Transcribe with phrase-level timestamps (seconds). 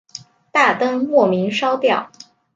[0.51, 2.11] 大灯莫名烧掉